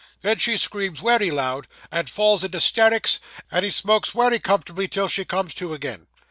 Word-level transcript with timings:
Then 0.23 0.39
she 0.39 0.57
screams 0.57 1.03
wery 1.03 1.29
loud, 1.29 1.67
and 1.91 2.09
falls 2.09 2.43
into 2.43 2.57
'sterics; 2.59 3.19
and 3.51 3.63
he 3.63 3.69
smokes 3.69 4.15
wery 4.15 4.39
comfortably 4.39 4.87
till 4.87 5.07
she 5.07 5.25
comes 5.25 5.53
to 5.53 5.75
agin. 5.75 6.07